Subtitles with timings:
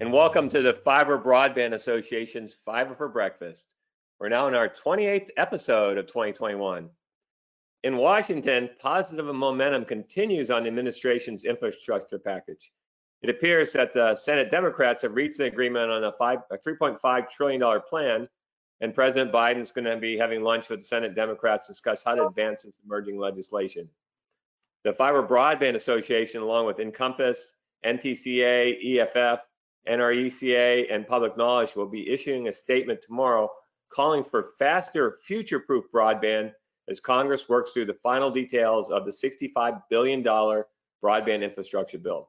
[0.00, 3.76] and welcome to the Fiber Broadband Association's Fiber for Breakfast.
[4.18, 6.90] We're now in our 28th episode of 2021.
[7.84, 12.72] In Washington, positive momentum continues on the administration's infrastructure package.
[13.22, 17.80] It appears that the Senate Democrats have reached an agreement on a, a $3.5 trillion
[17.88, 18.28] plan,
[18.80, 22.02] and President Biden is going to be having lunch with the Senate Democrats to discuss
[22.02, 23.88] how to advance this emerging legislation.
[24.82, 27.36] The Fiber Broadband Association, along with INCOMPAS,
[27.86, 29.40] NTCA, EFF,
[29.88, 33.50] NRECA, and Public Knowledge will be issuing a statement tomorrow
[33.90, 36.52] calling for faster future-proof broadband
[36.88, 42.28] as Congress works through the final details of the $65 billion broadband infrastructure bill.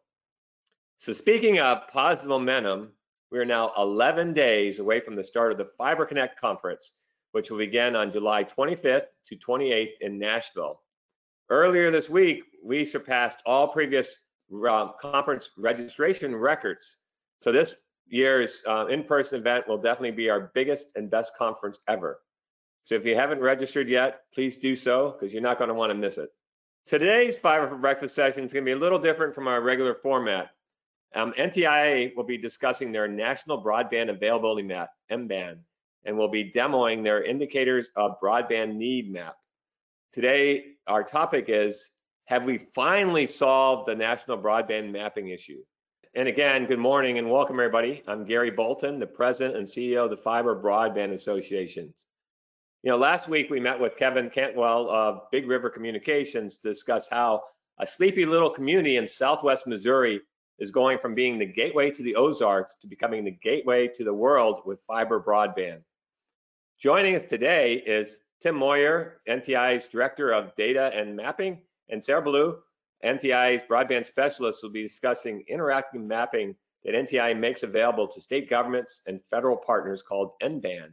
[0.98, 2.92] So speaking of positive momentum,
[3.32, 6.94] we are now 11 days away from the start of the Fiber Connect conference,
[7.32, 10.82] which will begin on July 25th to 28th in Nashville.
[11.50, 14.18] Earlier this week, we surpassed all previous
[14.68, 16.98] uh, conference registration records
[17.40, 17.76] so this
[18.08, 22.20] year's uh, in-person event will definitely be our biggest and best conference ever.
[22.84, 25.90] So if you haven't registered yet, please do so because you're not going to want
[25.90, 26.30] to miss it.
[26.86, 29.96] Today's Fiber for Breakfast session is going to be a little different from our regular
[29.96, 30.52] format.
[31.16, 35.58] Um, NTIA will be discussing their National Broadband Availability Map, NBAM,
[36.04, 39.36] and will be demoing their Indicators of Broadband Need Map.
[40.14, 41.90] Today, our topic is,
[42.26, 45.62] have we finally solved the national broadband mapping issue?
[46.16, 48.02] And again, good morning and welcome everybody.
[48.08, 51.94] I'm Gary Bolton, the president and CEO of the Fiber Broadband Association.
[52.84, 57.10] You know, last week we met with Kevin Cantwell of Big River Communications to discuss
[57.10, 57.44] how
[57.80, 60.22] a sleepy little community in Southwest Missouri
[60.58, 64.14] is going from being the gateway to the Ozarks to becoming the gateway to the
[64.14, 65.82] world with fiber broadband.
[66.82, 72.60] Joining us today is Tim Moyer, NTIA's Director of Data and Mapping, and Sarah Ballou,
[73.06, 79.02] NTIA's broadband specialists will be discussing interactive mapping that NTI makes available to state governments
[79.08, 80.92] and federal partners called NBAM.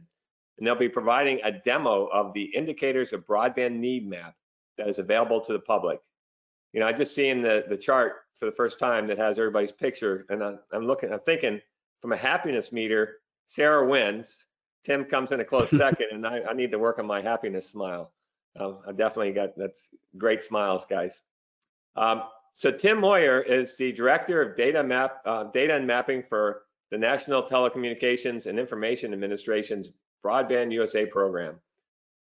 [0.57, 4.35] And they'll be providing a demo of the indicators of broadband need map
[4.77, 5.99] that is available to the public.
[6.73, 9.71] You know, I just seen the, the chart for the first time that has everybody's
[9.71, 11.61] picture, and I, I'm looking, I'm thinking
[12.01, 14.45] from a happiness meter, Sarah wins.
[14.83, 17.69] Tim comes in a close second, and I, I, need to work on my happiness
[17.69, 18.11] smile.
[18.59, 21.21] Uh, I definitely got that's great smiles, guys.
[21.95, 22.23] Um,
[22.53, 26.97] so Tim Moyer is the director of data map, uh, data and mapping for the
[26.97, 29.89] National Telecommunications and Information Administration's
[30.23, 31.59] Broadband USA program.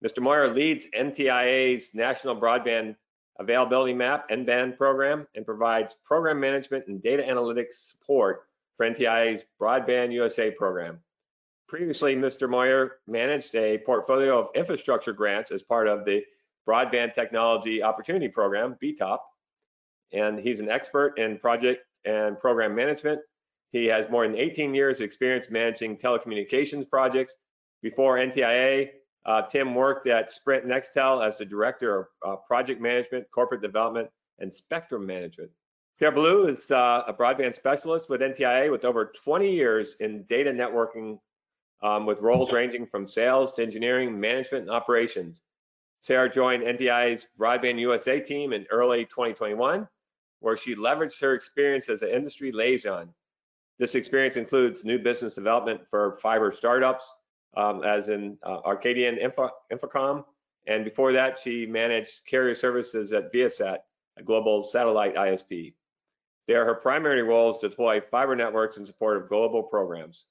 [0.04, 0.20] Mr.
[0.20, 2.96] Moyer leads NTIA's National Broadband
[3.38, 10.12] Availability Map NBAM program and provides program management and data analytics support for NTIA's Broadband
[10.12, 11.00] USA program.
[11.68, 12.48] Previously, Mr.
[12.48, 16.24] Moyer managed a portfolio of infrastructure grants as part of the
[16.68, 19.18] Broadband Technology Opportunity Program, BTOP,
[20.12, 23.20] and he's an expert in project and program management.
[23.72, 27.36] He has more than 18 years of experience managing telecommunications projects.
[27.82, 28.90] Before NTIA,
[29.26, 34.08] uh, Tim worked at Sprint Nextel as the director of uh, project management, corporate development,
[34.38, 35.50] and spectrum management.
[35.98, 40.50] Sarah Ballou is uh, a broadband specialist with NTIA with over 20 years in data
[40.52, 41.18] networking
[41.82, 45.42] um, with roles ranging from sales to engineering, management, and operations.
[46.00, 49.88] Sarah joined NTIA's Broadband USA team in early 2021
[50.40, 53.12] where she leveraged her experience as an industry liaison.
[53.78, 57.14] This experience includes new business development for fiber startups,
[57.56, 60.24] um, as in uh, Arcadian Info, Infracom,
[60.66, 63.78] and before that, she managed carrier services at Viasat,
[64.16, 65.74] a global satellite ISP.
[66.48, 70.26] There, her primary role is to deploy fiber networks in support of global programs.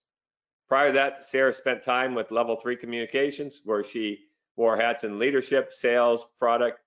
[0.67, 4.25] Prior to that, Sarah spent time with Level 3 Communications, where she
[4.55, 6.79] wore hats in leadership, sales, product,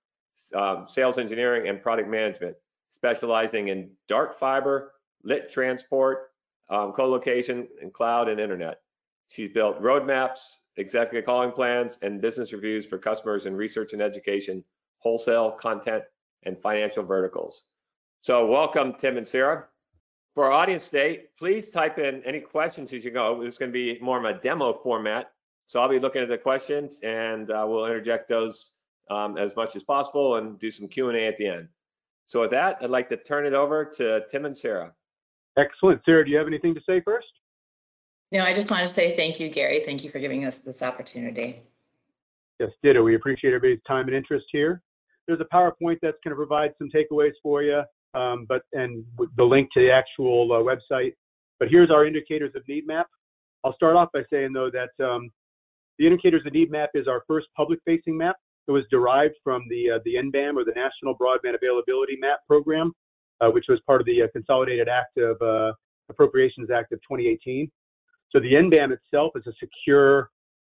[0.54, 2.56] um, sales engineering, and product management
[2.90, 4.93] specializing in dark fiber,
[5.25, 6.31] lit transport,
[6.70, 8.81] um, co-location, and cloud and internet.
[9.29, 10.40] She's built roadmaps,
[10.76, 14.64] executive calling plans, and business reviews for customers in research and education,
[14.99, 16.05] wholesale, content,
[16.44, 17.64] and financial verticals.
[18.20, 19.67] So welcome, Tim and Sarah.
[20.34, 23.43] For our audience today, please type in any questions as you go.
[23.43, 25.32] This is going to be more of a demo format.
[25.67, 28.73] So I'll be looking at the questions and uh, we'll interject those
[29.11, 31.69] um, as much as possible and do some Q&A at the end.
[32.28, 34.92] So with that, I'd like to turn it over to Tim and Sarah.
[35.58, 36.02] Excellent.
[36.04, 37.26] Sarah, do you have anything to say first?
[38.32, 39.82] No, I just want to say thank you, Gary.
[39.82, 41.62] Thank you for giving us this opportunity.
[42.60, 43.02] Yes, ditto.
[43.02, 44.82] We appreciate everybody's time and interest here.
[45.26, 47.82] There's a PowerPoint that's going to provide some takeaways for you,
[48.12, 49.04] um, but and
[49.36, 51.14] the link to the actual uh, website.
[51.58, 53.06] But here's our indicators of need map.
[53.64, 55.31] I'll start off by saying though that um,
[55.98, 58.36] the indicators of need map is our first public-facing map.
[58.69, 62.93] It was derived from the uh, the NBAM or the National Broadband Availability Map Program,
[63.41, 65.73] uh, which was part of the uh, Consolidated Act of uh,
[66.11, 67.70] Appropriations Act of 2018.
[68.31, 70.31] So the NBAM itself is a secure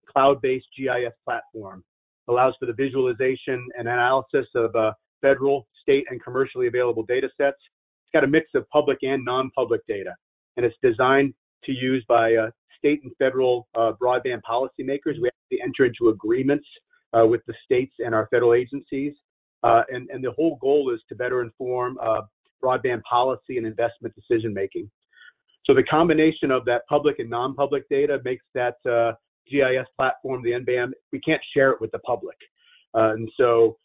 [0.08, 1.82] cloud-based GIS platform.
[2.28, 7.58] Allows for the visualization and analysis of uh, federal, state, and commercially available data sets.
[8.04, 10.14] It's got a mix of public and non-public data,
[10.56, 11.34] and it's designed
[11.64, 12.36] to use by
[12.78, 15.20] state and federal uh, broadband policymakers.
[15.20, 16.66] We actually enter into agreements
[17.18, 19.14] uh, with the states and our federal agencies,
[19.62, 22.22] uh, and, and the whole goal is to better inform uh,
[22.62, 24.90] broadband policy and investment decision making.
[25.64, 29.12] So the combination of that public and non-public data makes that uh,
[29.50, 32.36] GIS platform, the NBAM, we can't share it with the public.
[32.94, 33.76] Uh, and so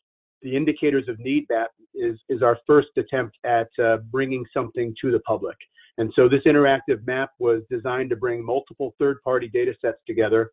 [0.42, 5.12] the indicators of need map is, is our first attempt at uh, bringing something to
[5.12, 5.58] the public.
[5.98, 10.52] And so this interactive map was designed to bring multiple third-party data sets together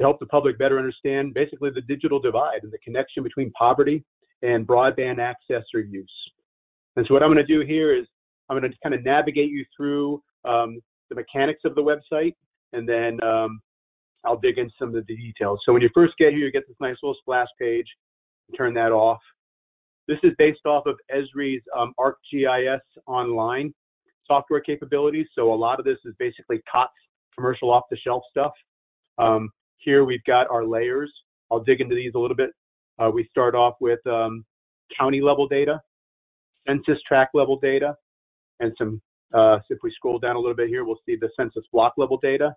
[0.00, 4.02] to help the public better understand basically the digital divide and the connection between poverty
[4.42, 6.12] and broadband access or use.
[6.96, 8.06] And so what I'm going to do here is
[8.48, 10.80] I'm going to kind of navigate you through um,
[11.10, 12.34] the mechanics of the website,
[12.72, 13.60] and then um,
[14.24, 15.60] I'll dig into some of the details.
[15.64, 17.86] So when you first get here, you get this nice little splash page.
[18.56, 19.20] Turn that off.
[20.08, 23.72] This is based off of Esri's um, ArcGIS online
[24.26, 25.26] software capabilities.
[25.34, 26.92] So a lot of this is basically COTS
[27.36, 28.52] commercial off-the-shelf stuff.
[29.18, 31.12] Um, here we've got our layers.
[31.50, 32.50] I'll dig into these a little bit.
[32.98, 34.44] Uh, we start off with um,
[34.96, 35.80] county level data,
[36.68, 37.96] census tract level data,
[38.60, 39.00] and some
[39.32, 42.18] uh, if we scroll down a little bit here, we'll see the census block level
[42.22, 42.54] data.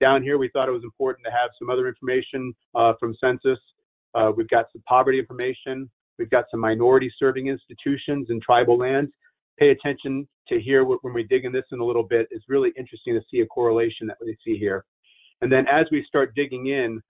[0.00, 3.58] Down here, we thought it was important to have some other information uh, from census.
[4.14, 5.90] Uh, we've got some poverty information.
[6.18, 9.12] We've got some minority serving institutions and tribal lands.
[9.58, 12.26] Pay attention to here when we dig in this in a little bit.
[12.30, 14.84] It's really interesting to see a correlation that we see here.
[15.42, 17.00] And then as we start digging in,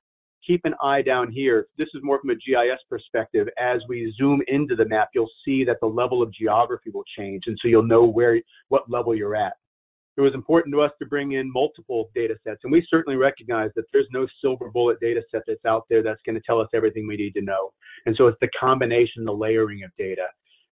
[0.47, 1.67] keep an eye down here.
[1.77, 3.49] This is more from a GIS perspective.
[3.59, 7.45] As we zoom into the map, you'll see that the level of geography will change.
[7.47, 9.55] And so you'll know where, what level you're at.
[10.17, 12.61] It was important to us to bring in multiple data sets.
[12.65, 16.21] And we certainly recognize that there's no silver bullet data set that's out there that's
[16.27, 17.73] going to tell us everything we need to know.
[18.07, 20.27] And so it's the combination, the layering of data.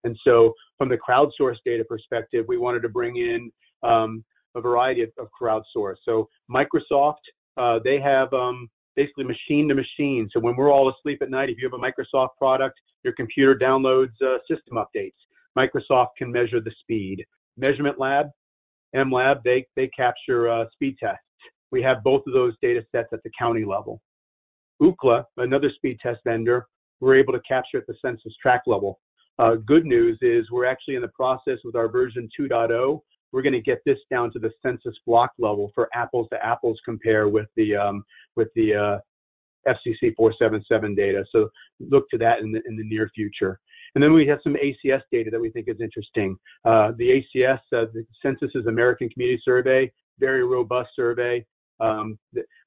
[0.05, 3.51] And so from the crowdsourced data perspective, we wanted to bring in
[3.83, 5.97] um, a variety of, of crowdsource.
[6.05, 7.15] So Microsoft,
[7.59, 10.29] uh, they have um, basically machine to machine.
[10.33, 13.55] So when we're all asleep at night, if you have a Microsoft product, your computer
[13.55, 15.15] downloads uh, system updates.
[15.57, 17.25] Microsoft can measure the speed.
[17.57, 18.27] Measurement Lab,
[18.95, 21.23] MLab, they, they capture uh, speed tests.
[21.71, 24.01] We have both of those data sets at the county level.
[24.81, 26.67] Ookla, another speed test vendor,
[27.01, 29.01] we're able to capture at the census tract level.
[29.39, 33.01] Uh, good news is we're actually in the process with our version 2.0
[33.33, 36.79] we're going to get this down to the census block level for apples to apples
[36.85, 38.05] compare with the um,
[38.37, 38.99] with the uh,
[39.69, 41.25] FCC 477 data.
[41.31, 41.49] So
[41.81, 43.61] look to that in the in the near future.
[43.95, 46.37] And then we have some ACS data that we think is interesting.
[46.65, 51.45] Uh, the ACS, uh, the Census's American Community Survey, very robust survey.
[51.81, 52.19] Um,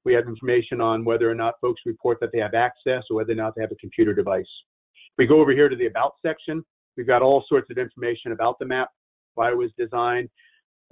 [0.04, 3.34] we have information on whether or not folks report that they have access or whether
[3.34, 4.44] or not they have a computer device.
[4.44, 6.64] If we go over here to the About section,
[6.98, 8.90] we've got all sorts of information about the map,
[9.36, 10.30] why it was designed,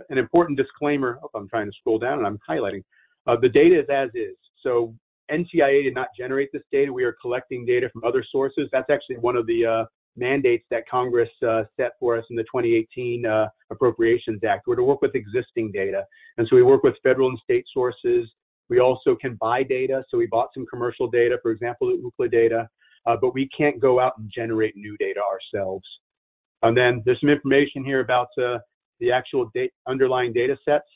[0.09, 1.19] an important disclaimer.
[1.23, 2.83] Oh, I'm trying to scroll down and I'm highlighting.
[3.27, 4.35] Uh, the data is as is.
[4.63, 4.95] So
[5.31, 6.91] NTIA did not generate this data.
[6.91, 8.67] We are collecting data from other sources.
[8.71, 12.43] That's actually one of the uh, mandates that Congress uh, set for us in the
[12.43, 14.67] 2018 uh, Appropriations Act.
[14.67, 16.03] We're to work with existing data.
[16.37, 18.29] And so we work with federal and state sources.
[18.69, 20.03] We also can buy data.
[20.09, 22.69] So we bought some commercial data, for example, the Ookla data,
[23.05, 25.85] uh, but we can't go out and generate new data ourselves.
[26.61, 28.57] And then there's some information here about uh,
[28.99, 30.87] the actual date, underlying data sets.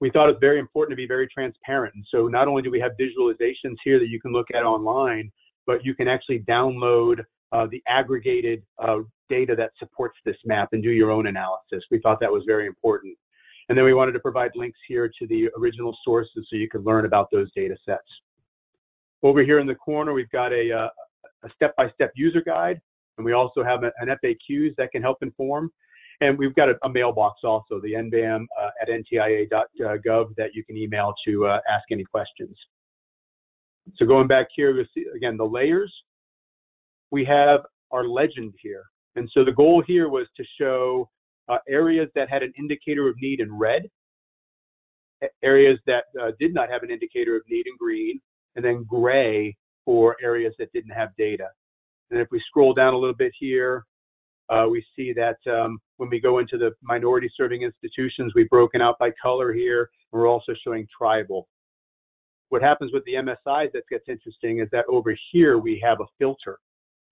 [0.00, 1.94] We thought it was very important to be very transparent.
[1.94, 5.30] And so not only do we have visualizations here that you can look at online,
[5.66, 10.82] but you can actually download uh, the aggregated uh, data that supports this map and
[10.82, 11.84] do your own analysis.
[11.90, 13.16] We thought that was very important.
[13.68, 16.84] And then we wanted to provide links here to the original sources so you could
[16.84, 18.08] learn about those data sets.
[19.22, 20.88] Over here in the corner, we've got a, uh,
[21.44, 22.80] a step-by-step -step user guide,
[23.16, 25.70] and we also have an FAQs that can help inform.
[26.20, 30.76] And we've got a, a mailbox also, the nbam uh, at ntia.gov that you can
[30.76, 32.56] email to uh, ask any questions.
[33.96, 35.92] So going back here, we see again the layers.
[37.10, 37.60] We have
[37.90, 38.84] our legend here.
[39.16, 41.08] And so the goal here was to show
[41.48, 43.88] uh, areas that had an indicator of need in red
[45.42, 48.20] areas that uh, did not have an indicator of need in green,
[48.56, 51.48] and then gray for areas that didn't have data.
[52.10, 53.84] And if we scroll down a little bit here,
[54.50, 58.80] uh, we see that um, when we go into the minority serving institutions, we've broken
[58.80, 59.90] out by color here.
[60.12, 61.48] And we're also showing tribal.
[62.48, 66.06] What happens with the MSIs that gets interesting is that over here we have a
[66.18, 66.58] filter.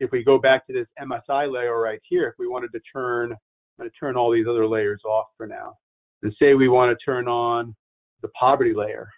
[0.00, 3.32] If we go back to this MSI layer right here, if we wanted to turn,
[3.32, 3.38] I'm
[3.78, 5.74] going to turn all these other layers off for now,
[6.22, 7.74] and say we want to turn on
[8.22, 9.10] the poverty layer.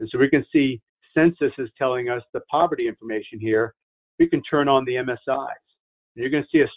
[0.00, 0.80] And so we can see
[1.14, 3.74] census is telling us the poverty information here.
[4.18, 5.18] We can turn on the MSIs.
[5.28, 6.68] And you're going to see a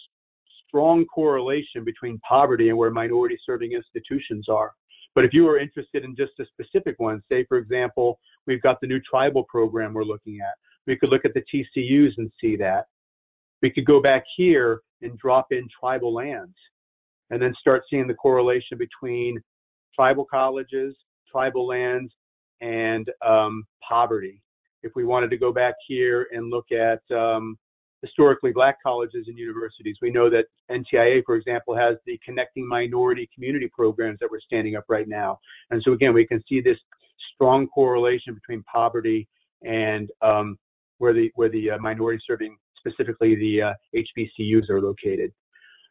[0.68, 4.72] strong correlation between poverty and where minority serving institutions are.
[5.14, 8.80] But if you are interested in just a specific one, say, for example, we've got
[8.80, 10.54] the new tribal program we're looking at,
[10.86, 12.86] we could look at the TCUs and see that.
[13.62, 16.54] We could go back here and drop in tribal lands
[17.30, 19.40] and then start seeing the correlation between
[19.94, 20.94] tribal colleges,
[21.30, 22.12] tribal lands,
[22.60, 24.42] and um, poverty.
[24.82, 27.58] If we wanted to go back here and look at um,
[28.02, 29.96] historically black colleges and universities.
[30.02, 34.76] We know that NTIA, for example, has the Connecting Minority Community programs that we're standing
[34.76, 35.38] up right now.
[35.70, 36.78] And so again, we can see this
[37.34, 39.28] strong correlation between poverty
[39.62, 40.58] and um,
[40.98, 45.32] where the where the uh, minority serving, specifically the uh, HBCUs, are located.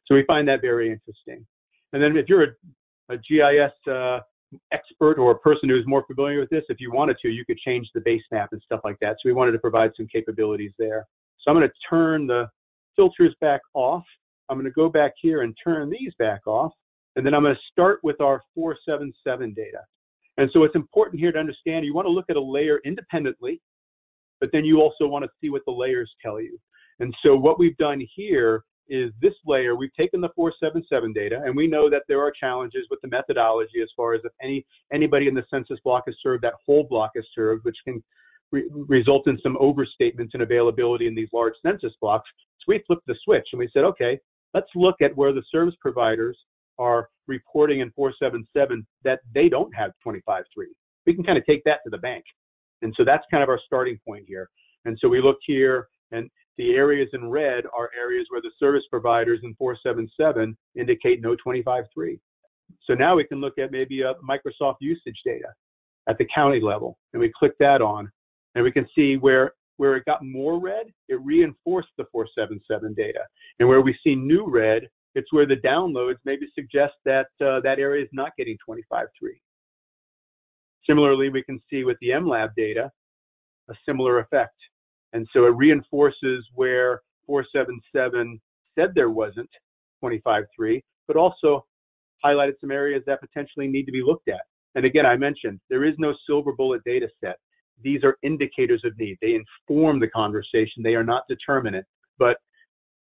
[0.06, 1.46] So we find that very interesting.
[1.94, 4.20] And then if you're a, a GIS uh,
[4.72, 7.58] expert or a person who's more familiar with this, if you wanted to, you could
[7.58, 9.14] change the base map and stuff like that.
[9.14, 11.08] So we wanted to provide some capabilities there.
[11.46, 12.48] So I'm going to turn the
[12.96, 14.04] filters back off.
[14.50, 16.72] I'm going to go back here and turn these back off.
[17.16, 19.80] And then I'm going to start with our 477 data.
[20.38, 23.62] And so it's important here to understand you want to look at a layer independently,
[24.40, 26.60] but then you also want to see what the layers tell you.
[27.00, 31.56] And so what we've done here is this layer, we've taken the 477 data, and
[31.56, 35.28] we know that there are challenges with the methodology as far as if any anybody
[35.28, 38.04] in the census block is served, that whole block is served, which can
[38.52, 42.30] re- result in some overstatements in availability in these large census blocks.
[42.60, 44.20] So we flipped the switch and we said, okay,
[44.54, 46.38] let's look at where the service providers
[46.78, 50.44] are reporting in 477 that they don't have 25.3.
[51.06, 52.24] We can kind of take that to the bank.
[52.82, 54.50] And so that's kind of our starting point here.
[54.86, 58.84] And so we look here, and the areas in red are areas where the service
[58.90, 62.20] providers in 477 indicate no 25.3.
[62.84, 65.48] So now we can look at maybe Microsoft usage data
[66.08, 68.10] at the county level, and we click that on,
[68.56, 73.20] and we can see where, where it got more red, it reinforced the 477 data.
[73.60, 74.84] And where we see new red,
[75.14, 79.06] it's where the downloads maybe suggest that uh, that area is not getting 25.3.
[80.88, 82.92] Similarly, we can see with the MLab data,
[83.70, 84.56] a similar effect.
[85.14, 88.40] And so it reinforces where 477
[88.78, 89.50] said there wasn't
[90.04, 91.66] 25.3, but also
[92.24, 94.42] highlighted some areas that potentially need to be looked at.
[94.76, 97.38] And again, I mentioned there is no silver bullet data set
[97.84, 99.18] these are indicators of need.
[99.22, 100.84] They inform the conversation.
[100.84, 101.86] They are not determinate,
[102.18, 102.38] but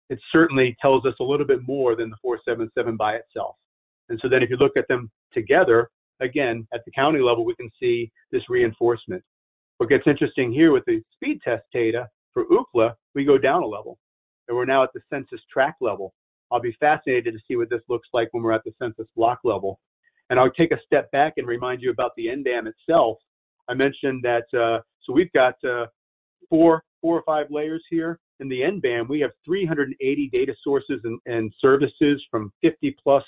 [0.09, 3.55] it certainly tells us a little bit more than the 477 by itself.
[4.09, 5.89] And so then if you look at them together,
[6.19, 9.23] again, at the county level, we can see this reinforcement.
[9.77, 13.67] What gets interesting here with the speed test data for Ookla, we go down a
[13.67, 13.97] level
[14.47, 16.13] and we're now at the census tract level.
[16.51, 19.39] I'll be fascinated to see what this looks like when we're at the census block
[19.43, 19.79] level.
[20.29, 23.17] And I'll take a step back and remind you about the NBAM itself
[23.69, 25.85] I mentioned that uh, so we've got uh,
[26.49, 28.19] four four or five layers here.
[28.39, 33.23] In the NBAM, we have 380 data sources and, and services from 50 plus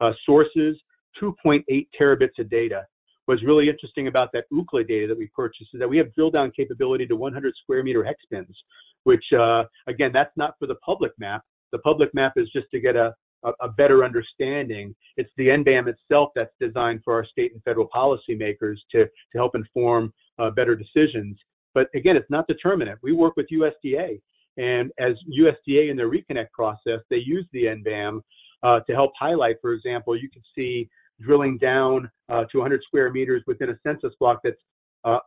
[0.00, 0.76] uh, sources,
[1.20, 1.62] 2.8
[2.00, 2.84] terabits of data.
[3.26, 6.30] What's really interesting about that Ookla data that we purchased is that we have drill
[6.30, 8.56] down capability to 100 square meter hex bins,
[9.04, 11.42] which uh, again, that's not for the public map.
[11.72, 13.14] The public map is just to get a,
[13.44, 14.94] a, a better understanding.
[15.16, 19.54] It's the NBAM itself that's designed for our state and federal policymakers to, to help
[19.54, 21.38] inform uh, better decisions.
[21.74, 22.98] But again, it's not determinate.
[23.02, 24.20] We work with USDA,
[24.56, 28.20] and as USDA in their reconnect process, they use the NBAM
[28.62, 30.88] uh, to help highlight, for example, you can see
[31.20, 34.56] drilling down uh, to 100 square meters within a census block that's
[35.04, 35.18] uh,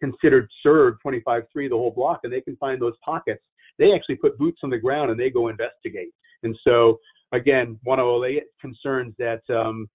[0.00, 3.42] considered served 25-3 the whole block, and they can find those pockets.
[3.78, 6.10] They actually put boots on the ground and they go investigate.
[6.42, 6.98] And so
[7.32, 9.88] again, one of the concerns that um,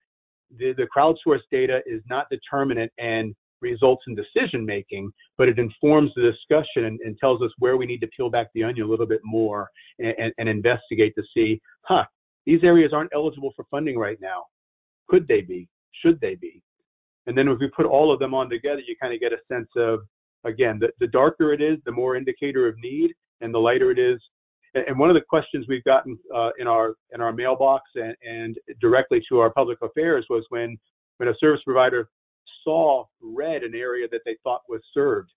[0.58, 6.12] the, the crowdsourced data is not determinate and results in decision making, but it informs
[6.16, 8.90] the discussion and, and, tells us where we need to peel back the onion a
[8.90, 12.04] little bit more and, and, and, investigate to see, huh,
[12.46, 14.44] these areas aren't eligible for funding right now.
[15.08, 15.70] Could they be?
[16.04, 16.62] Should they be?
[17.26, 19.38] And then if we put all of them on together, you kind of get a
[19.52, 20.02] sense of,
[20.44, 24.00] again, the, the darker it is, the more indicator of need, and the lighter it
[24.00, 24.20] is,
[24.76, 28.58] and one of the questions we've gotten uh, in our in our mailbox and, and
[28.82, 30.78] directly to our public affairs was when
[31.18, 32.10] when a service provider
[32.64, 35.30] saw red an area that they thought was served,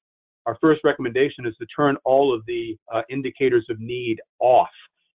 [0.47, 4.69] our first recommendation is to turn all of the uh, indicators of need off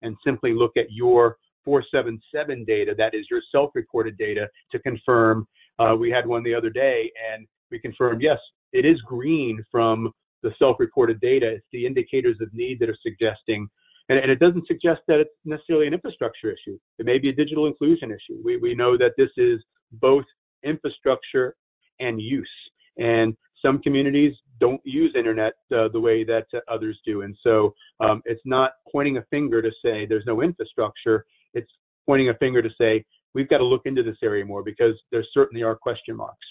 [0.02, 5.46] and simply look at your 477 data, that is your self-reported data, to confirm.
[5.78, 8.38] Uh, we had one the other day, and we confirmed yes,
[8.72, 10.10] it is green from
[10.42, 11.52] the self-reported data.
[11.52, 13.68] It's the indicators of need that are suggesting,
[14.10, 16.78] and, and, it doesn't suggest that it's necessarily an infrastructure issue.
[16.98, 18.38] It may be a digital inclusion issue.
[18.44, 19.60] We we know that this is
[19.92, 20.24] both
[20.62, 21.56] infrastructure
[22.00, 22.50] and use,
[22.98, 27.74] and some communities don't use internet uh, the way that uh, others do, and so
[28.00, 31.24] um, it's not pointing a finger to say there's no infrastructure.
[31.54, 31.70] It's
[32.06, 35.24] pointing a finger to say we've got to look into this area more because there
[35.32, 36.46] certainly are question marks.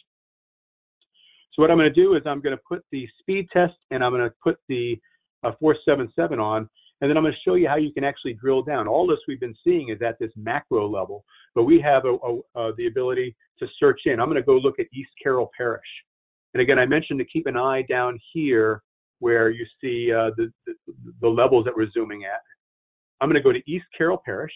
[1.54, 4.04] So what I'm going to do is I'm going to put the speed test and
[4.04, 4.98] I'm going to put the
[5.44, 6.70] uh, 477 on,
[7.02, 8.88] and then I'm going to show you how you can actually drill down.
[8.88, 11.24] All this we've been seeing is at this macro level,
[11.56, 14.20] but we have a, a, a, the ability to search in.
[14.20, 15.82] I'm going to go look at East Carroll Parish.
[16.54, 18.82] And again, I mentioned to keep an eye down here
[19.20, 20.74] where you see uh, the, the,
[21.22, 22.42] the levels that we're zooming at.
[23.22, 24.54] I'm going to go to East Carroll Parish.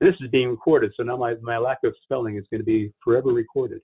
[0.00, 2.92] This is being recorded, so now my, my lack of spelling is going to be
[3.04, 3.82] forever recorded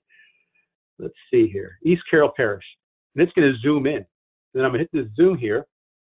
[0.99, 2.65] let's see here, East Carroll Parish.
[3.15, 4.05] And it's going to zoom in.
[4.53, 5.65] Then I'm going to hit this zoom here,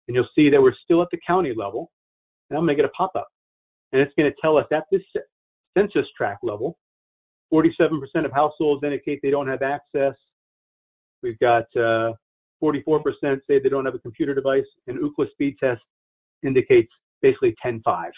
[0.08, 1.92] and you'll see that we're still at the county level.
[2.50, 3.28] And I'm going to get a pop-up.
[3.92, 5.02] And it's going to tell us at this
[5.78, 6.78] census tract level,
[7.54, 10.14] 47% of households indicate they don't have access.
[11.24, 12.14] We've got uh,
[12.62, 13.04] 44%
[13.48, 15.82] say they don't have a computer device, and Ookla speed test
[16.46, 18.12] indicates basically 10.5.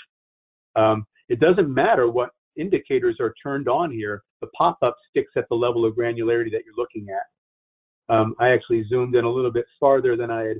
[0.75, 5.55] Um, it doesn't matter what indicators are turned on here, the pop-up sticks at the
[5.55, 8.13] level of granularity that you're looking at.
[8.13, 10.57] Um, I actually zoomed in a little bit farther than I had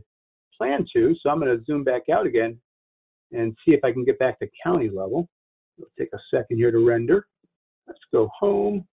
[0.60, 2.60] planned to, so I'm going to zoom back out again
[3.32, 5.28] and see if I can get back to county level.
[5.78, 7.26] It'll take a second here to render.
[7.88, 8.86] Let's go home.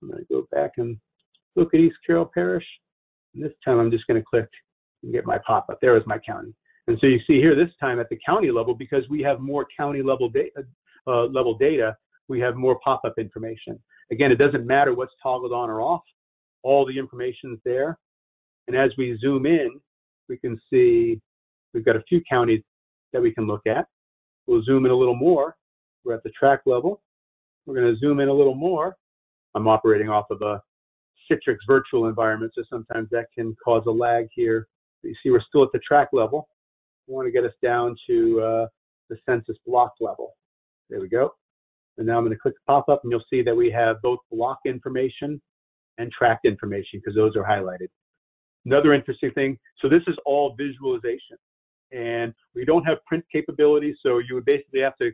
[0.00, 0.96] I'm going to go back and
[1.56, 2.66] look at East Carroll Parish.
[3.34, 4.48] And this time I'm just going to click
[5.02, 5.78] and get my pop-up.
[5.80, 6.54] There is my county.
[6.86, 9.66] And so you see here this time at the county level, because we have more
[9.76, 10.64] county level data,
[11.06, 11.96] uh, level data,
[12.28, 13.78] we have more pop-up information.
[14.10, 16.02] Again, it doesn't matter what's toggled on or off.
[16.62, 17.98] All the information is there.
[18.68, 19.80] And as we zoom in,
[20.28, 21.20] we can see
[21.72, 22.62] we've got a few counties
[23.12, 23.86] that we can look at.
[24.46, 25.56] We'll zoom in a little more.
[26.04, 27.02] We're at the tract level.
[27.66, 28.96] We're going to zoom in a little more.
[29.54, 30.60] I'm operating off of a
[31.30, 34.68] Citrix virtual environment, so sometimes that can cause a lag here.
[35.02, 36.48] But you see we're still at the tract level.
[37.06, 38.66] We want to get us down to uh,
[39.08, 40.34] the census block level.
[40.90, 41.34] There we go.
[41.96, 44.18] And now I'm going to click the pop-up and you'll see that we have both
[44.30, 45.40] block information
[45.98, 47.88] and tract information because those are highlighted.
[48.66, 51.36] Another interesting thing, so this is all visualization.
[51.92, 55.12] And we don't have print capability, so you would basically have to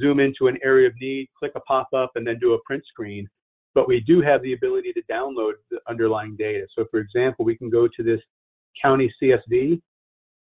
[0.00, 3.26] zoom into an area of need, click a pop-up, and then do a print screen.
[3.74, 6.66] But we do have the ability to download the underlying data.
[6.76, 8.20] So for example, we can go to this
[8.80, 9.80] county CSV.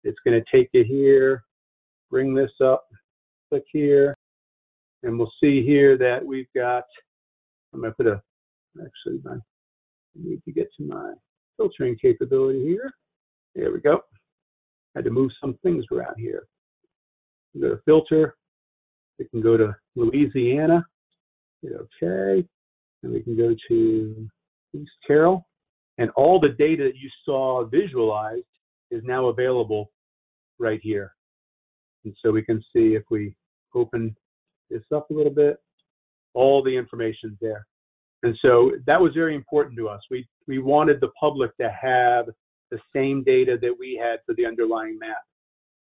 [0.04, 1.44] It's going to take you here,
[2.10, 2.86] bring this up,
[3.48, 4.16] click here,
[5.02, 6.84] and we'll see here that we've got,
[7.72, 8.22] I'm going to put a,
[8.80, 9.36] actually, I
[10.14, 11.12] need to get to my
[11.62, 12.92] filtering capability here.
[13.54, 14.00] There we go.
[14.96, 16.44] Had to move some things around here.
[17.60, 18.34] Go to filter.
[19.18, 20.84] We can go to Louisiana.
[21.62, 22.44] Hit OK.
[23.02, 24.28] And we can go to
[24.74, 25.46] East Carroll.
[25.98, 28.44] And all the data that you saw visualized
[28.90, 29.90] is now available
[30.58, 31.12] right here.
[32.04, 33.36] And so we can see if we
[33.74, 34.16] open
[34.70, 35.58] this up a little bit.
[36.34, 37.66] All the information's there.
[38.22, 40.00] And so that was very important to us.
[40.10, 42.26] We, we wanted the public to have
[42.70, 45.22] the same data that we had for the underlying map.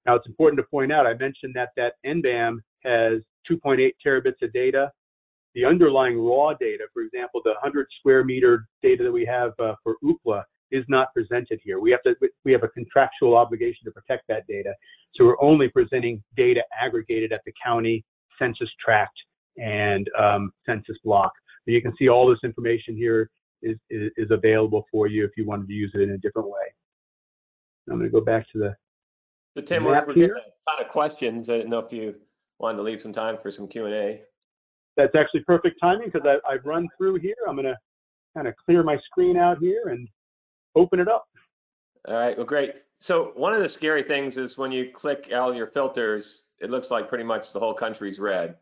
[0.06, 4.52] Now it's important to point out, I mentioned that that NBAM has 2.8 terabits of
[4.54, 4.92] data.
[5.54, 9.76] The underlying raw data, for example, the 100 square meter data that we have uh,
[9.84, 11.80] for Ookla is not presented here.
[11.80, 12.16] We have to
[12.46, 14.74] we have a contractual obligation to protect that data.
[15.16, 18.06] So we're only presenting data aggregated at the county
[18.40, 19.14] census tract
[19.58, 21.34] and um, census block.
[21.72, 23.30] And you can see all this information here
[23.62, 26.50] is, is, is, available for you if you wanted to use it in a different
[26.50, 26.74] way.
[27.90, 28.76] I'm going to go back to the
[29.58, 31.48] So Tim, we're, we're getting a ton of questions.
[31.48, 32.16] I didn't know if you
[32.60, 34.20] wanted to leave some time for some Q&A.
[34.98, 37.36] That's actually perfect timing because I've run through here.
[37.48, 37.78] I'm going to
[38.36, 40.10] kind of clear my screen out here and
[40.76, 41.26] open it up.
[42.06, 42.74] All right, well, great.
[43.00, 46.92] So one of the scary things is when you click all your filters, it looks
[46.92, 48.58] like pretty much the whole country's red.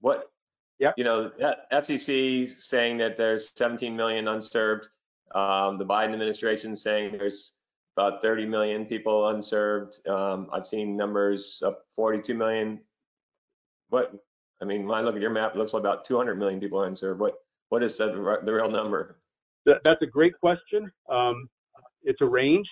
[0.00, 0.30] What,
[0.78, 0.92] Yeah.
[0.96, 1.30] you know,
[1.72, 4.88] FCC saying that there's 17 million unserved.
[5.34, 7.54] Um, the Biden administration saying there's
[7.96, 10.06] about 30 million people unserved.
[10.08, 12.80] Um, I've seen numbers up 42 million.
[13.90, 14.12] What,
[14.60, 16.82] I mean, when I look at your map, it looks like about 200 million people
[16.82, 17.20] unserved.
[17.20, 17.34] What,
[17.68, 19.18] what is the, the real number?
[19.66, 20.90] that's a great question.
[21.10, 21.48] Um,
[22.02, 22.68] it's a range.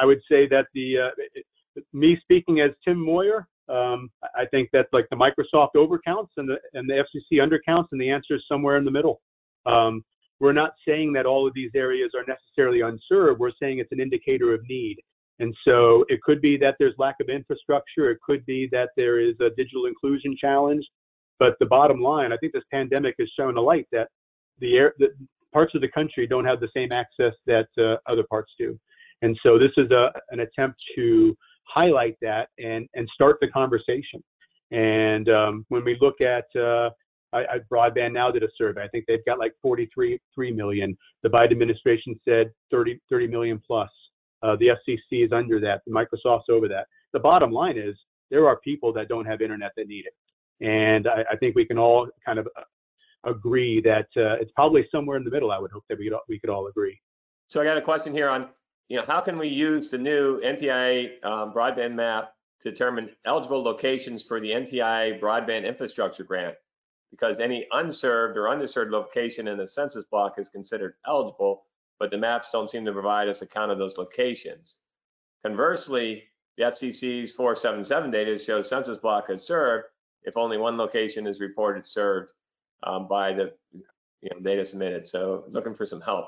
[0.00, 1.44] I would say that the uh, it,
[1.92, 6.56] me speaking as Tim Moyer, um, I think that's like the Microsoft overcounts and the
[6.74, 9.20] and the FCC undercounts, and the answer is somewhere in the middle.
[9.66, 10.04] Um,
[10.40, 13.38] we're not saying that all of these areas are necessarily unserved.
[13.38, 14.96] We're saying it's an indicator of need.
[15.38, 18.10] And so it could be that there's lack of infrastructure.
[18.10, 20.84] It could be that there is a digital inclusion challenge.
[21.38, 24.08] But the bottom line, I think this pandemic has shown a light that
[24.58, 25.08] the, air, the
[25.52, 28.78] parts of the country don't have the same access that uh, other parts do.
[29.22, 34.22] And so this is a, an attempt to highlight that and, and start the conversation.
[34.70, 36.90] And um, when we look at, uh,
[37.32, 38.82] I, I, Broadband Now did a survey.
[38.82, 40.96] I think they've got like 43 3 million.
[41.22, 43.90] The Biden administration said 30, 30 million plus.
[44.42, 45.82] Uh, the FCC is under that.
[45.88, 46.86] Microsoft's over that.
[47.12, 47.94] The bottom line is
[48.30, 50.66] there are people that don't have internet that need it.
[50.66, 52.62] And I, I think we can all kind of uh,
[53.30, 55.52] agree that uh, it's probably somewhere in the middle.
[55.52, 56.98] I would hope that we could, we could all agree.
[57.48, 58.48] So I got a question here on
[58.88, 63.62] you know, how can we use the new NTIA um, broadband map to determine eligible
[63.62, 66.54] locations for the NTIA broadband infrastructure grant?
[67.10, 71.64] Because any unserved or underserved location in the census block is considered eligible,
[71.98, 74.78] but the maps don't seem to provide us a count of those locations.
[75.44, 76.24] Conversely,
[76.56, 79.86] the FCC's 477 data shows census block is served
[80.24, 82.32] if only one location is reported served
[82.84, 83.52] um, by the
[84.20, 85.06] you know, data submitted.
[85.06, 86.26] So looking for some help.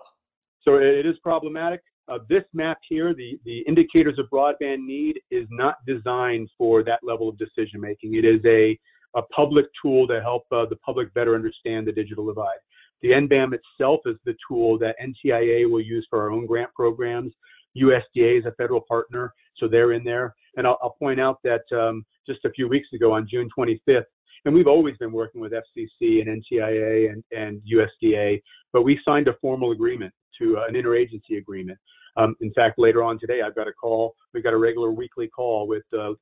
[0.62, 1.82] So it is problematic.
[2.06, 7.00] Uh, this map here, the, the indicators of broadband need, is not designed for that
[7.02, 8.14] level of decision making.
[8.14, 8.78] It is a,
[9.18, 12.58] a public tool to help uh, the public better understand the digital divide.
[13.00, 17.32] The NBAM itself is the tool that NTIA will use for our own grant programs.
[17.76, 20.34] USDA is a federal partner, so they're in there.
[20.56, 24.04] And I'll, I'll point out that um, just a few weeks ago on June 25th,
[24.44, 28.42] and we've always been working with FCC and NTIA and, and USDA,
[28.74, 31.78] but we signed a formal agreement to uh, an interagency agreement.
[32.16, 34.14] Um, in fact, later on today, I've got a call.
[34.32, 36.12] We've got a regular weekly call with uh,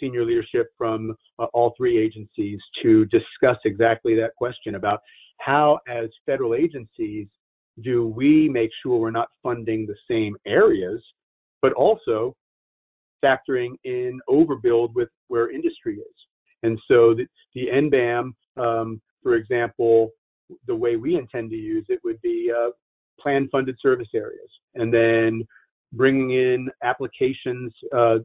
[0.00, 5.00] senior leadership from uh, all three agencies to discuss exactly that question about
[5.38, 7.26] how, as federal agencies,
[7.82, 11.00] do we make sure we're not funding the same areas,
[11.62, 12.34] but also
[13.24, 16.14] factoring in overbuild with where industry is.
[16.62, 20.10] And so the, the NBAM, um, for example,
[20.66, 22.70] the way we intend to use it would be uh,
[23.20, 25.46] plan funded service areas and then
[25.92, 28.18] bringing in applications uh,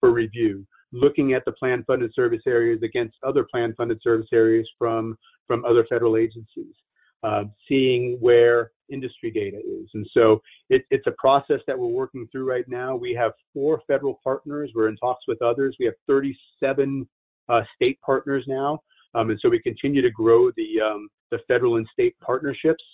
[0.00, 4.68] for review, looking at the plan funded service areas against other plan funded service areas
[4.78, 6.74] from, from other federal agencies,
[7.22, 9.88] uh, seeing where industry data is.
[9.94, 12.96] And so it, it's a process that we're working through right now.
[12.96, 14.70] We have four federal partners.
[14.74, 15.76] We're in talks with others.
[15.78, 17.06] We have 37
[17.48, 18.80] uh, state partners now.
[19.14, 22.84] Um, and so we continue to grow the, um, the federal and state partnerships.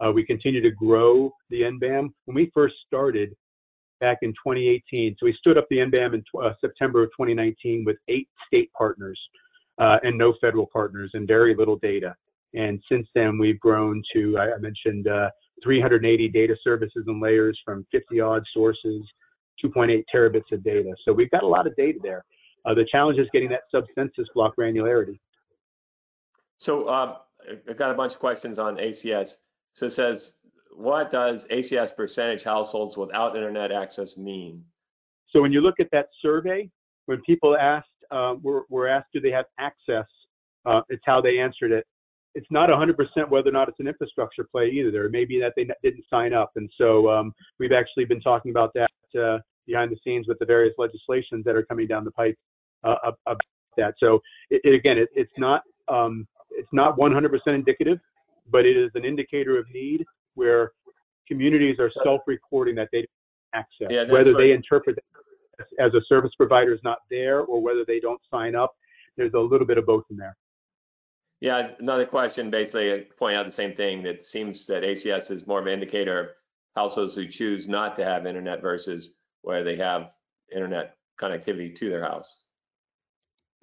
[0.00, 2.08] Uh, we continue to grow the NBAM.
[2.24, 3.34] When we first started
[4.00, 7.96] back in 2018, so we stood up the NBAM in uh, September of 2019 with
[8.08, 9.18] eight state partners
[9.78, 12.14] uh, and no federal partners and very little data.
[12.54, 15.30] And since then, we've grown to, I mentioned, uh,
[15.62, 19.02] 380 data services and layers from 50 odd sources,
[19.64, 20.94] 2.8 terabits of data.
[21.04, 22.24] So we've got a lot of data there.
[22.64, 25.18] Uh, the challenge is getting that sub-census block granularity.
[26.58, 27.16] So uh,
[27.68, 29.36] I've got a bunch of questions on ACS.
[29.74, 30.34] So it says,
[30.74, 34.64] what does ACS percentage households without internet access mean?
[35.30, 36.70] So when you look at that survey,
[37.06, 40.06] when people asked, uh, were, were asked, do they have access?
[40.64, 41.86] Uh, it's how they answered it.
[42.34, 42.96] It's not 100%
[43.28, 44.90] whether or not it's an infrastructure play either.
[44.90, 48.50] There may be that they didn't sign up, and so um, we've actually been talking
[48.50, 52.10] about that uh, behind the scenes with the various legislations that are coming down the
[52.10, 52.36] pipe
[52.82, 53.40] uh, about
[53.76, 53.94] that.
[53.98, 57.98] So it, it, again, it, it's not um, it's not 100% indicative
[58.50, 60.04] but it is an indicator of need
[60.34, 60.72] where
[61.28, 63.06] communities are self-reporting that they
[63.54, 64.48] access, yeah, whether right.
[64.48, 64.98] they interpret
[65.78, 68.74] as a service provider is not there or whether they don't sign up.
[69.16, 70.36] There's a little bit of both in there.
[71.40, 74.02] Yeah, another question basically uh, point out the same thing.
[74.02, 76.26] That seems that ACS is more of an indicator of
[76.74, 80.10] households who choose not to have internet versus where they have
[80.52, 82.44] internet connectivity to their house.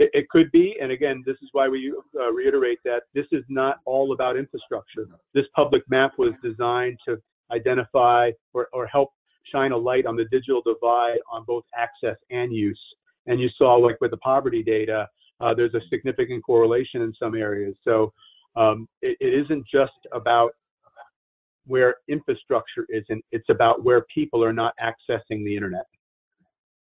[0.01, 3.43] It, it could be, and again, this is why we uh, reiterate that this is
[3.49, 5.07] not all about infrastructure.
[5.35, 9.09] This public map was designed to identify or, or help
[9.51, 12.81] shine a light on the digital divide on both access and use.
[13.27, 15.07] And you saw, like with the poverty data,
[15.39, 17.75] uh, there's a significant correlation in some areas.
[17.83, 18.11] So
[18.55, 20.53] um, it, it isn't just about
[21.67, 25.85] where infrastructure isn't, it's about where people are not accessing the internet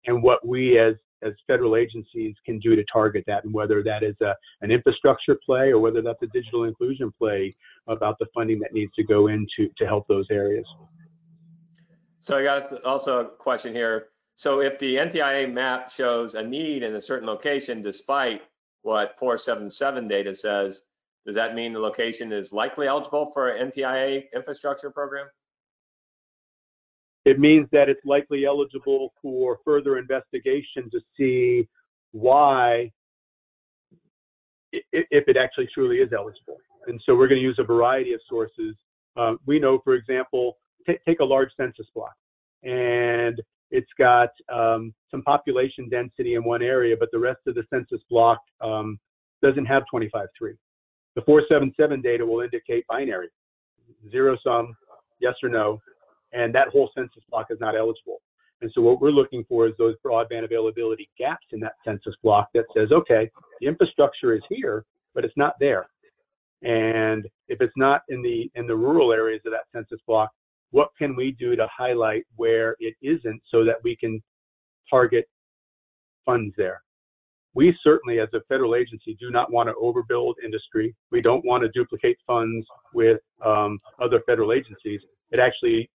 [0.04, 4.02] and what we as as federal agencies can do to target that, and whether that
[4.02, 7.54] is a, an infrastructure play or whether that's a digital inclusion play
[7.86, 10.66] about the funding that needs to go into to help those areas.
[12.20, 14.08] So I got also a question here.
[14.34, 18.42] So if the NTIA map shows a need in a certain location, despite
[18.82, 20.82] what 477 data says,
[21.24, 25.26] does that mean the location is likely eligible for an NTIA infrastructure program?
[27.26, 31.68] It means that it's likely eligible for further investigation to see
[32.12, 32.92] why,
[34.72, 36.58] if it actually truly is eligible.
[36.86, 38.76] And so we're going to use a variety of sources.
[39.16, 42.14] Uh, we know, for example, take a large census block,
[42.62, 47.64] and it's got um, some population density in one area, but the rest of the
[47.74, 49.00] census block um,
[49.42, 50.28] doesn't have 25.3.
[51.16, 53.30] The 477 data will indicate binary,
[54.12, 54.76] zero sum,
[55.18, 55.80] yes or no,
[56.32, 58.20] and that whole census block is not eligible.
[58.62, 62.48] And so what we're looking for is those broadband availability gaps in that census block
[62.54, 64.84] that says, okay, the infrastructure is here,
[65.14, 65.86] but it's not there.
[66.62, 70.30] And if it's not in the in the rural areas of that census block,
[70.70, 74.22] what can we do to highlight where it isn't so that we can
[74.90, 75.28] target
[76.24, 76.82] funds there?
[77.56, 80.94] we certainly, as a federal agency, do not want to overbuild industry.
[81.10, 85.00] We don't want to duplicate funds with um, other federal agencies.
[85.30, 85.88] It actually,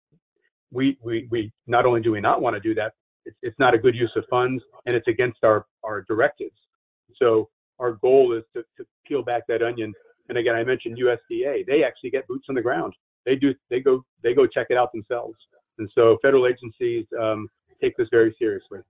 [0.73, 2.93] we, we, we not only do we not want to do that,
[3.25, 6.57] it's, it's not a good use of funds and it's against our, our directives.
[7.17, 9.93] So our goal is to, to peel back that onion.
[10.29, 11.67] And again, I mentioned USDA.
[11.67, 12.95] They actually get boots on the ground.
[13.27, 13.55] They do.
[13.69, 14.05] They go.
[14.23, 15.37] They go check it out themselves.
[15.79, 17.49] And so federal agencies um,
[17.83, 18.81] take this very seriously.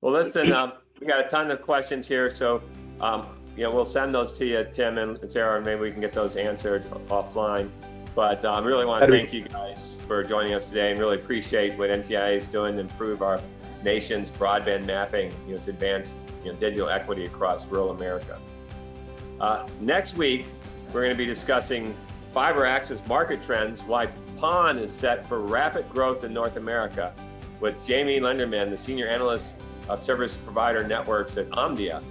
[0.00, 2.62] Well, listen, um, we got a ton of questions here, so
[3.00, 6.00] um, you know we'll send those to you, Tim and Sarah, and maybe we can
[6.00, 7.68] get those answered offline.
[8.14, 11.16] But I um, really want to thank you guys for joining us today, and really
[11.16, 13.40] appreciate what NTIA is doing to improve our
[13.84, 18.40] nation's broadband mapping, you know, to advance you know, digital equity across rural America.
[19.40, 20.46] Uh, next week,
[20.92, 21.94] we're going to be discussing
[22.32, 24.06] fiber access market trends, why
[24.38, 27.12] PON is set for rapid growth in North America,
[27.60, 29.54] with Jamie Lenderman, the senior analyst
[29.88, 32.02] of service provider networks at Omdia.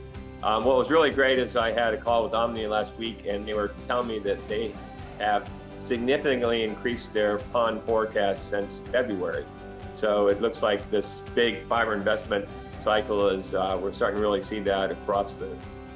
[0.43, 3.45] Um, what was really great is I had a call with Omdia last week, and
[3.45, 4.73] they were telling me that they
[5.19, 9.45] have significantly increased their PON forecast since February.
[9.93, 12.47] So it looks like this big fiber investment
[12.83, 15.49] cycle is, uh, we're starting to really see that across the,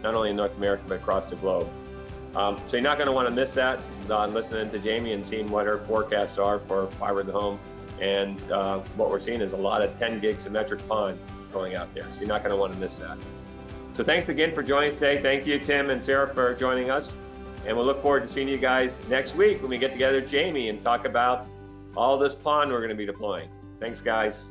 [0.04, 1.70] not only in North America, but across the globe.
[2.36, 5.28] Um, so you're not going to want to miss that uh, listening to Jamie and
[5.28, 7.60] seeing what her forecasts are for fiber to the home.
[8.00, 11.20] And uh, what we're seeing is a lot of 10 gig symmetric PON
[11.52, 12.08] going out there.
[12.12, 13.18] So you're not going to want to miss that.
[13.94, 15.22] So thanks again for joining us today.
[15.22, 17.14] Thank you, Tim and Sarah, for joining us.
[17.68, 20.70] And we'll look forward to seeing you guys next week when we get together, Jamie,
[20.70, 21.48] and talk about
[21.96, 23.50] all this PON we're going to be deploying.
[23.80, 24.46] Thanks, guys.